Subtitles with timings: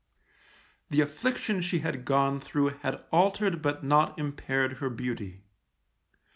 [0.89, 5.43] The affliction she had gone through had altered but not impaired her beauty.